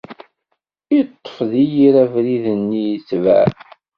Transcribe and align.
Iṭṭef 0.99 1.37
di 1.49 1.63
yir 1.73 1.95
abrid 2.03 2.45
nni 2.59 2.77
i 2.81 2.89
yetbeɛ. 2.91 3.45